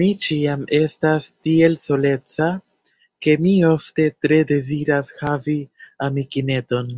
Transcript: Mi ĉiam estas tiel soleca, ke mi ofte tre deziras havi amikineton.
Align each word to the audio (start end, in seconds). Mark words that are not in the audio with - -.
Mi 0.00 0.06
ĉiam 0.24 0.66
estas 0.78 1.28
tiel 1.48 1.76
soleca, 1.84 2.48
ke 3.28 3.36
mi 3.46 3.54
ofte 3.70 4.06
tre 4.26 4.42
deziras 4.52 5.14
havi 5.22 5.56
amikineton. 6.10 6.94